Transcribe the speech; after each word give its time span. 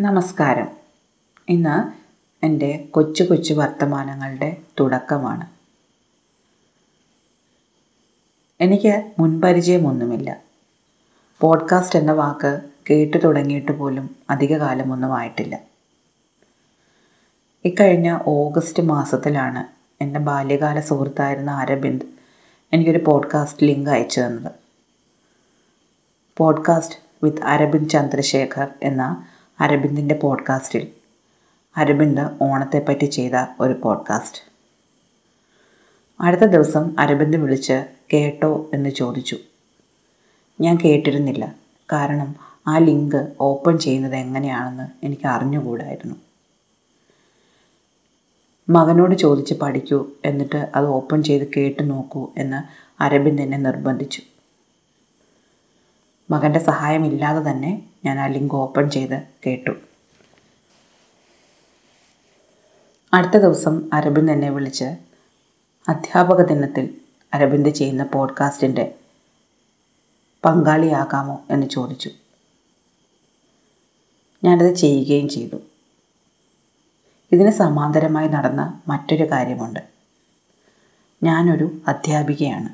നമസ്കാരം. 0.00 0.68
ഇന്ന് 1.48 1.92
എന്റെ 2.46 2.88
കൊച്ചു 2.90 3.24
കൊച്ചു 3.24 3.54
വർത്തമാനങ്ങളുടെ 3.54 4.56
തുടക്കമാണ്. 4.80 5.46
എനിക്ക് 8.60 9.10
മുൻപരിചയമൊന്നുമില്ല. 9.18 10.42
പോഡ്കാസ്റ്റ് 11.40 11.98
എന്ന 11.98 12.12
വാക്ക് 12.12 12.60
കേട്ടു 12.90 13.16
തുടങ്ങിയിട്ട് 13.16 13.72
പോലും 13.72 14.16
അധിക 14.30 14.56
കാലമൊന്നും 14.56 15.16
ആയിട്ടില്ല. 15.16 15.60
ഇക്കഴിഞ്ഞ 17.64 18.18
ഓഗസ്റ്റ് 18.26 18.82
മാസത്തിലാണ് 18.82 19.66
എന്റെ 20.02 20.20
ബാല്യകാല 20.20 20.80
സുഹൃത്തായിരുന്ന 20.80 21.50
അരബിന്ദ് 21.50 22.06
എനിക്കൊരു 22.72 23.04
പോഡ്കാസ്റ്റ് 23.06 23.66
ലിങ്ക് 23.66 23.90
അയച്ചു 23.90 24.20
തന്നത്. 24.20 24.52
പോഡ്കാസ്റ്റ് 26.36 26.98
വിത്ത് 27.22 27.42
അരബിന്ദ് 27.42 27.90
ചന്ദ്രശേഖർ 27.90 28.68
എന്ന 28.82 29.26
അരബിന്ദിന്റെ 29.60 30.14
പോഡ്കാസ്റ്റിൽ. 30.14 30.88
അരബിന്ദ് 31.76 32.22
ഓണത്തെപ്പറ്റി 32.42 33.04
ചെയ്ത 33.04 33.32
ഒരു 33.60 33.72
പോഡ്കാസ്റ്റ്. 33.72 34.42
അടുത്ത 36.20 36.40
ദിവസം 36.40 36.94
അരബിന്ദ് 36.98 37.38
വിളിച്ച് 37.38 37.84
കേട്ടോ 38.12 38.70
എന്ന് 38.74 38.90
ചോദിച്ചു. 38.90 39.36
ഞാൻ 40.60 40.78
കേട്ടിരുന്നില്ല. 40.84 41.54
കാരണം 41.92 42.36
ആ 42.68 42.78
ലിങ്ക് 42.78 43.32
ഓപ്പൺ 43.40 43.78
ചെയ്യുന്നത് 43.78 44.14
എങ്ങനെയാണെന്ന് 44.14 45.06
എനിക്ക് 45.06 45.26
അറിഞ്ഞുകൂടായിരുന്നു. 45.26 46.16
മകനോട് 48.68 49.14
ചോദിച്ച് 49.14 49.54
പഠിക്കൂ 49.54 50.10
എന്നിട്ട് 50.24 50.70
അത് 50.74 50.86
ഓപ്പൺ 50.86 51.22
ചെയ്ത് 51.22 51.48
കേട്ട് 51.56 51.90
നോക്കൂ 51.90 52.30
എന്ന് 52.36 52.90
അരബിന്ദ് 53.02 53.42
എന്നെ 53.42 53.58
നിർബന്ധിച്ചു. 53.58 54.22
മകന്റെ 56.30 56.58
സഹായമില്ലാതെ 56.58 57.50
തന്നെ 57.50 57.89
ഞാൻ 58.04 58.18
ആ 58.18 58.26
ലിങ്ക് 58.26 58.54
ഓപ്പൺ 58.54 58.90
ചെയ്ത് 58.90 59.22
കേട്ടു. 59.46 59.70
അടുത്ത 63.14 63.32
ദിവസം 63.32 63.90
അരബിന്ദ് 63.92 64.32
എന്നെ 64.32 64.50
വിളിച്ച് 64.50 64.84
അധ്യാപക 65.88 66.42
ദിനത്തിൽ 66.42 67.00
അരബിന്ദ് 67.34 67.70
ചെയ്യുന്ന 67.70 68.04
പോഡ്കാസ്റ്റിന്റെ 68.04 68.94
പങ്കാളിയാകാമോ 70.44 71.44
എന്ന് 71.50 71.66
ചോദിച്ചു. 71.66 72.10
ഞാനത് 74.44 74.74
ചെയ്യുകയും 74.74 75.28
ചെയ്തു. 75.28 75.56
ഇതിന് 77.32 77.50
സമാന്തരമായി 77.50 78.28
നടന്ന 78.28 78.82
മറ്റൊരു 78.88 79.30
കാര്യമുണ്ട്. 79.30 79.80
ഞാനൊരു 81.22 81.80
അധ്യാപികയാണ്. 81.88 82.68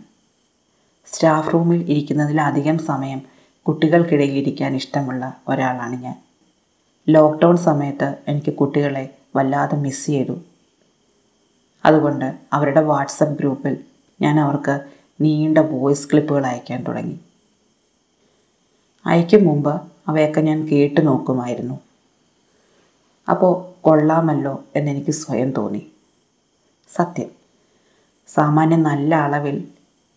സ്റ്റാഫ് 1.07 1.53
റൂമിൽ 1.53 1.91
ഇരിക്കുന്നതിലധികം 1.91 2.79
സമയം 2.79 3.36
കുട്ടികൾക്കിടയിൽ 3.67 4.37
ഇരിക്കാൻ 4.37 4.77
ഇഷ്ടമുള്ള 4.77 5.37
ഒരാളാണ് 5.49 5.97
ഞാൻ. 6.03 6.17
ലോക്ക്ഡൗൺ 7.09 7.57
സമയത്ത് 7.57 8.19
എനിക്ക് 8.29 8.53
കുട്ടികളെ 8.53 9.05
വല്ലാതെ 9.37 9.77
മിസ് 9.77 10.07
ചെയ്തു. 10.07 10.37
അതുകൊണ്ട് 11.85 12.35
അവരുടെ 12.53 12.81
വാട്സപ്പ് 12.81 13.39
ഗ്രൂപ്പിൽ 13.39 13.75
ഞാൻ 14.21 14.41
അവർക്ക് 14.41 14.75
നീണ്ട 15.21 15.59
വോയിസ് 15.59 16.09
ക്ലിപ്പുകൾ 16.13 16.47
അയക്കാൻ 16.47 16.83
തുടങ്ങി. 16.83 17.21
അയക്കും 19.07 19.45
മുമ്പ് 19.45 19.81
അവയൊക്കെ 20.09 20.41
ഞാൻ 20.41 20.69
കേട്ടു 20.69 21.01
നോക്കുമായിരുന്നു. 21.01 21.77
അപ്പോൾ 23.31 23.53
കൊള്ളാമല്ലോ 23.81 24.65
എന്നെനിക്ക് 24.77 25.11
സ്വയം 25.11 25.51
തോന്നി. 25.51 25.87
സത്യം 26.95 27.31
സാമാന്യം 28.29 28.83
നല്ല 28.83 29.15
അളവിൽ 29.15 29.69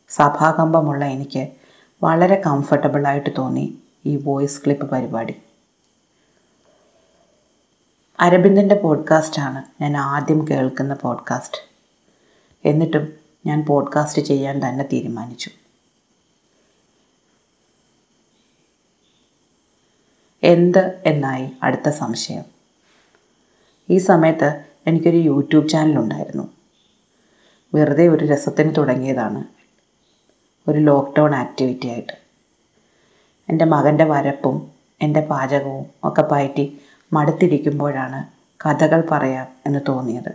സഭാകമ്പമുള്ള 0.10 1.06
എനിക്ക് 1.06 1.59
വളരെ 2.04 2.42
കംഫർട്ടബിളായിട്ട് 2.46 3.30
തോന്നി 3.38 3.80
ഈ 4.06 4.16
വോയിസ് 4.16 4.64
ക്ലിപ്പ് 4.64 4.90
പരിപാടി. 4.90 5.36
അരബിന്ദന്റെ 8.20 8.76
പോഡ്കാസ്റ്റാണ് 8.76 9.84
ഞാൻ 9.84 9.98
ആദ്യം 9.98 10.48
കേൾക്കുന്ന 10.48 10.94
പോഡ്കാസ്റ്റ് 10.94 11.62
എന്നിട്ടും 12.66 13.14
ഞാൻ 13.46 13.66
പോഡ്കാസ്റ്റ് 13.66 14.22
ചെയ്യാൻ 14.22 14.58
തന്നെ 14.58 14.90
തീരുമാനിച്ചു. 14.94 15.52
എന്ത് 20.44 21.02
എന്നായി 21.06 21.52
അടുത്ത 21.64 21.90
സംശയം. 21.90 22.44
ഈ 23.90 23.98
സമയത്ത് 23.98 24.66
എനിക്കൊരു 24.88 25.18
യൂട്യൂബ് 25.18 25.70
ചാനലുണ്ടായിരുന്നു 25.70 26.50
വെറുതെ 27.74 28.08
ഒരു 28.08 28.26
രസത്തിന് 28.26 28.76
തുടങ്ങിയതാണ് 28.78 29.59
ഒരു 30.70 30.80
ലോക്ക്ഡൗൺ 30.80 31.36
ആക്ടിവിറ്റി 31.36 31.88
ആയിട്ട്. 31.88 32.14
എന്റെ 33.50 33.66
മകന്റെ 33.66 34.04
വരപ്പും 34.04 34.72
എന്റെ 35.02 35.22
പാചകവും 35.22 35.86
ഒക്കെ 36.04 36.22
പയറ്റി 36.22 36.80
മടുത്തിരിക്കുമ്പോഴാണ് 37.14 38.20
കഥകൾ 38.66 39.04
പറയാം 39.12 39.48
എന്ന് 39.66 39.80
തോന്നിയത്. 39.88 40.32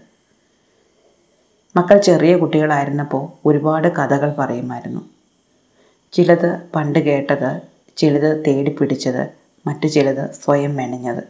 മക്കൾ 1.76 1.98
ചെറിയ 1.98 2.36
കുട്ടികളായിരുന്നപ്പോൾ 2.36 3.48
ഒരുപാട് 3.48 3.88
കഥകൾ 3.88 4.34
പറയുമായിരുന്നു. 4.38 5.02
ചിലത് 6.12 6.68
പണ്ട് 6.74 6.98
കേട്ടത് 6.98 7.62
ചിലത് 7.96 8.44
തേടി 8.46 8.70
പിടിച്ചത് 8.70 9.22
മറ്റു 9.66 9.86
ചിലത് 9.86 10.30
സ്വയം 10.32 10.76
മെനഞ്ഞത്. 10.76 11.22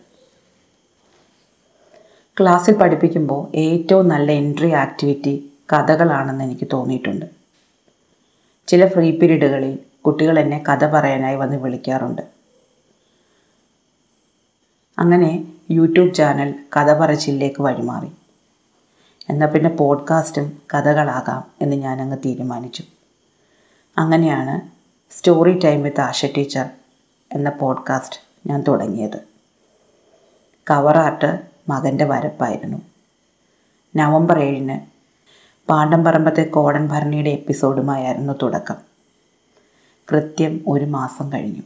ക്ലാസ്സിൽ 2.40 2.74
പഠിപ്പിക്കുമ്പോൾ 2.74 3.56
ഏറ്റവും 3.56 4.08
നല്ല 4.08 4.32
എൻട്രി 4.32 4.70
ആക്ടിവിറ്റി 4.72 5.34
കഥകളാണെന്ന് 5.72 6.44
എനിക്ക് 6.44 6.66
തോന്നിയിട്ടുണ്ട്. 6.72 7.26
ചില 8.66 8.88
ഫ്രീ 8.88 9.18
പീരീഡുകളിൽ 9.18 9.78
കുട്ടികൾ 10.06 10.38
എന്നെ 10.38 10.64
കഥ 10.68 10.86
പറയാനായി 10.86 11.36
വന്ന് 11.36 11.56
വിളിക്കാറുണ്ട്. 11.56 12.22
അങ്ങനെ 14.98 15.52
യൂട്യൂബ് 15.70 16.14
ചാനൽ 16.14 16.54
കഥ 16.76 16.92
പറച്ചിലേക്ക് 16.92 17.62
വഴിമാറി. 17.62 18.12
എന്നാൽ 19.28 19.46
പിന്നെ 19.46 19.70
പോഡ്കാസ്റ്റും 19.70 20.62
കഥകളാകാം 20.74 21.50
എന്ന് 21.62 21.76
ഞാനങ്ങ് 21.76 22.18
തീരുമാനിച്ചു. 22.18 22.84
അങ്ങനെയാണ് 23.98 24.74
story 25.18 25.58
time 25.58 25.82
with 25.82 26.00
Asha 26.00 26.26
teacher 26.26 26.70
എന്ന 27.32 27.50
പോഡ്കാസ്റ്റ് 27.50 28.20
ഞാൻ 28.46 28.64
തുടങ്ങിയത്. 28.68 29.20
കവർ 30.70 30.96
ആർട്ട് 30.96 31.40
മകന്റെ 31.68 32.04
വരപ്പായിരുന്നു. 32.04 32.82
നവംബർ 33.96 34.38
ഏഴിന് 34.38 34.93
പാണ്ടംപറമ്പത്തെ 35.68 36.42
കോടൻ 36.42 36.88
ഭരണിയുടെ 36.88 37.30
എപ്പിസോഡുമായിരുന്നു 37.30 38.32
തുടക്കം. 38.42 38.74
കൃത്യം 40.12 40.64
ഒരു 40.68 40.84
മാസം 40.84 41.32
കഴിഞ്ഞു. 41.32 41.62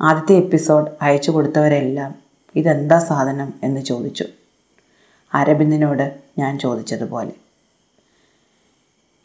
ആദ്യത്തെ 0.00 0.34
എപ്പിസോഡ് 0.34 0.90
അയച്ചു 1.02 1.30
കൊടുത്തവരെല്ലാം 1.30 2.14
ഇതെന്താ 2.56 2.98
സാധനം? 2.98 3.52
എന്ന് 3.62 3.80
ചോദിച്ചു. 3.80 4.24
അരബിന്ദിനോട് 5.34 6.18
ഞാൻ 6.38 6.58
ചോദിച്ചതുപോലെ 6.58 7.32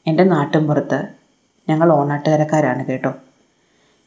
എന്റെ 0.08 0.24
നാട്ടിൻപുറത്ത് 0.24 1.08
ഞങ്ങൾ 1.70 1.92
ഓണാട്ടുകരക്കാരാണ് 1.92 2.86
കേട്ടോ. 2.86 3.14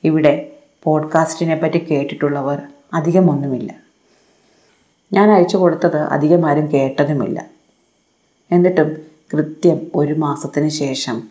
ഇവിടെ 0.05 0.53
പോഡ്കാസ്റ്റിനെ 0.83 1.57
പറ്റി 1.57 1.79
കേട്ടിട്ടുള്ളവർ 1.79 2.63
അധികമൊന്നുമില്ല 2.95 3.75
ഞാൻ 5.13 5.31
അയച്ചു 5.31 5.57
കൊടുത്തത് 5.57 5.97
അധികം 5.97 6.47
ആരും 6.47 6.73
കേട്ടതുമില്ല. 6.73 7.60
എന്നിട്ടും 8.53 8.97
കൃത്യം 9.33 9.91
ഒരു 9.95 10.13
മാസത്തിന് 10.13 10.69
ശേഷം 10.69 11.29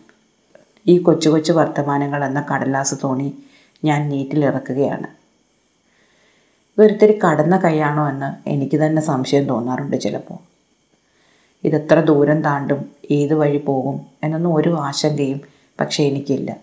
ഈ 0.86 0.98
കൊച്ചു 0.98 1.28
കൊച്ചു 1.28 1.52
വർത്തമാനങ്ങൾ 1.52 2.24
എന്ന 2.24 2.46
കടലാസ് 2.52 2.94
തോണി 3.04 3.42
ഞാൻ 3.84 4.08
നീറ്റിലിറക്കുകയാണ് 4.08 5.20
ഇതൊരിത്തിരി 6.78 7.18
കടന്ന 7.18 7.56
കൈയാണോ 7.56 8.08
എന്ന് 8.08 8.48
എനിക്ക് 8.48 8.76
തന്നെ 8.76 9.02
സംശയം 9.02 9.44
തോന്നാറുണ്ട് 9.44 10.00
ചിലപ്പോൾ. 10.00 10.38
ഇതെത്ര 11.64 12.00
ദൂരം 12.00 12.42
താണ്ടും 12.42 12.90
ഏത് 13.10 13.34
വഴി 13.34 13.58
പോകും 13.58 14.00
എന്നൊന്നും 14.22 14.54
ഒരു 14.54 14.68
ആശങ്കയും 14.68 15.40
പക്ഷേ 15.80 16.04
എനിക്കില്ല. 16.04 16.56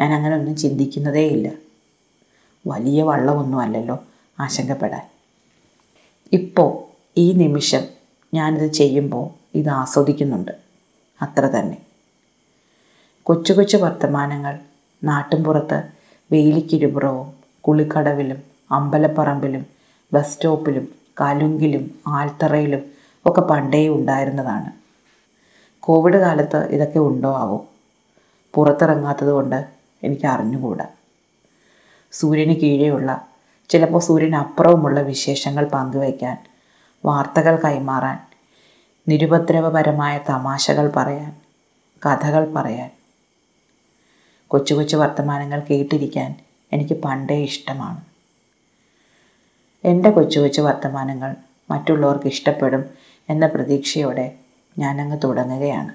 ഞാൻ 0.00 0.12
അങ്ങനെ 0.12 0.36
ഒന്നും 0.36 0.56
ചിന്തിക്കുന്നതേ 0.56 1.28
ഇല്ല. 1.28 1.52
വലിയ 2.66 3.02
വള്ളമൊന്നും 3.02 3.60
അല്ലല്ലോ 3.60 4.04
ആശങ്കപ്പെടാൻ. 4.40 5.02
ഇപ്പോൾ 6.32 6.70
ഈ 7.20 7.32
നിമിഷം 7.32 7.82
ഞാനിത് 8.34 8.72
ചെയ്യുമ്പോൾ 8.72 9.30
ഇത് 9.54 9.68
ആസ്വദിക്കുന്നുണ്ട്. 9.68 10.52
അത്ര 11.22 11.46
തന്നെ. 11.46 11.76
കൊച്ചു 13.22 13.52
കൊച്ചു 13.52 13.76
വർത്തമാനങ്ങൾ 13.76 14.58
നാട്ടിൻപുറത്ത് 15.04 15.82
വെയിലിക്കിരുപുറവും 16.32 17.32
കുളിക്കടവിലും 17.60 18.42
അമ്പലപ്പറമ്പിലും 18.70 19.66
ബസ് 20.12 20.34
സ്റ്റോപ്പിലും 20.34 20.88
കലുങ്കിലും 21.20 22.00
ആൽത്തറയിലും 22.06 22.82
ഒക്കെ 23.26 23.40
പണ്ടേ 23.40 23.88
ഉണ്ടായിരുന്നതാണ്. 23.88 24.72
കോവിഡ് 25.80 26.14
കാലത്ത് 26.14 26.64
ഇതൊക്കെ 26.66 26.98
ഉണ്ടോ 26.98 27.36
ആവോ? 27.36 27.66
പുറത്തിറങ്ങാത്തത് 28.54 29.30
കൊണ്ട് 29.30 29.68
എനിക്ക് 30.02 30.26
അറിഞ്ഞുകൂടാ. 30.26 30.86
സൂര്യന് 32.12 32.56
കീഴെയുള്ള 32.56 33.26
ചിലപ്പോൾ 33.68 33.98
സൂര്യന് 33.98 34.36
അപ്പുറവുമുള്ള 34.36 35.00
വിശേഷങ്ങൾ 35.00 35.64
പങ്കുവയ്ക്കാൻ 35.64 36.36
വാർത്തകൾ 37.04 37.56
കൈമാറാൻ 37.56 38.18
നിരുപദ്രവപരമായ 39.08 40.20
തമാശകൾ 40.28 40.92
പറയാൻ 40.96 41.42
കഥകൾ 42.06 42.54
പറയാൻ. 42.54 42.90
കൊച്ചു 44.48 44.74
കൊച്ചു 44.74 44.96
വർത്തമാനങ്ങൾ 44.96 45.60
കേട്ടിരിക്കാൻ 45.60 46.34
എനിക്ക് 46.72 46.94
പണ്ടേ 46.94 47.34
ഇഷ്ടമാണ്. 47.34 48.00
എന്റെ 49.84 50.10
കൊച്ചു 50.10 50.40
കൊച്ചു 50.40 50.60
വർത്തമാനങ്ങൾ 50.60 51.36
മറ്റുള്ളവർക്ക് 51.70 52.26
ഇഷ്ടപ്പെടും 52.26 52.84
എന്ന 53.28 53.46
പ്രതീക്ഷയോടെ 53.46 54.38
ഞാനങ്ങ് 54.78 55.18
തുടങ്ങുകയാണ്. 55.24 55.92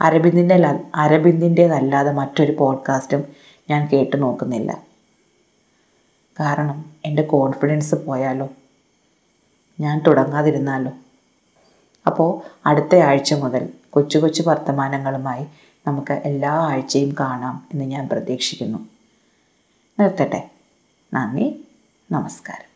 അരബിന്ദിന്റെ 0.00 0.54
അരബിന്ദിന്റേതല്ലാതെ 0.94 2.12
മറ്റൊരു 2.12 2.52
പോഡ്കാസ്റ്റും 2.52 3.24
ഞാൻ 3.70 3.88
കേട്ടു 3.92 4.16
നോക്കുന്നില്ല 4.16 4.82
കാരണം 6.40 6.84
എന്റെ 7.04 7.22
കോൺഫിഡൻസ് 7.22 7.94
പോയാലോ? 7.94 8.48
ഞാൻ 9.80 10.02
തുടങ്ങാതിരുന്നാലോ? 10.06 10.92
അപ്പോൾ 12.06 12.50
അടുത്ത 12.66 12.94
ആഴ്ച 12.94 13.34
മുതൽ 13.34 13.68
കൊച്ചു 13.90 14.18
കൊച്ചു 14.18 14.42
വർത്തമാനങ്ങളുമായി 14.42 15.46
നമുക്ക് 15.86 16.12
എല്ലാ 16.12 16.52
ആഴ്ചയും 16.52 17.16
കാണാം 17.20 17.66
എന്ന് 17.72 17.84
ഞാൻ 17.84 18.08
പ്രതീക്ഷിക്കുന്നു. 18.08 18.78
നിർത്തട്ടെ. 20.00 20.50
നന്ദി. 21.14 21.66
നമസ്കാരം. 22.12 22.69